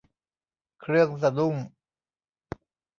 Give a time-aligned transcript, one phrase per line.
[0.81, 1.55] เครื่องสะดุ้ง